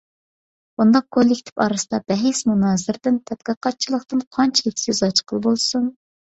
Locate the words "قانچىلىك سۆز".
4.41-5.07